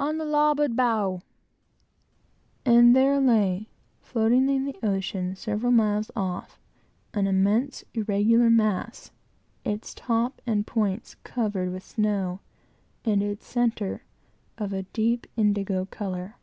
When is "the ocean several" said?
4.64-5.70